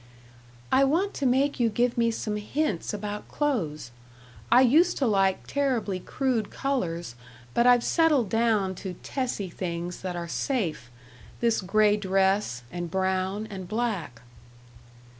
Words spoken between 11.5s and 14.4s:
gray dress, and brown, and black."